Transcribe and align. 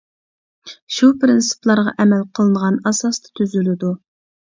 شۇ 0.95 1.09
پىرىنسىپلارغا 1.25 1.95
ئەمەل 1.99 2.27
قىلىنغان 2.41 2.83
ئاساستا 2.85 3.37
تۈزۈلىدۇ. 3.41 3.97